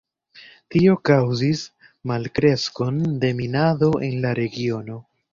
[0.75, 1.59] Tio kaŭzis
[2.11, 4.97] malkreskon de minado en la regiono.